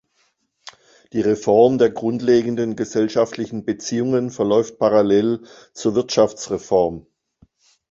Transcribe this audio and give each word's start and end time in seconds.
Die 1.13 1.21
Reform 1.21 1.77
der 1.77 1.91
grundlegenden 1.91 2.75
gesellschaftlichen 2.75 3.65
Beziehungen 3.65 4.31
verläuft 4.31 4.79
parallel 4.79 5.43
zur 5.75 5.93
Wirtschaftreform. 5.93 7.05